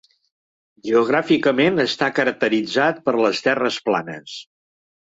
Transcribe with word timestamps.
Geogràficament 0.89 1.77
està 1.85 2.09
caracteritzat 2.21 3.05
per 3.07 3.17
les 3.23 3.47
terres 3.51 3.81
planes. 3.91 4.39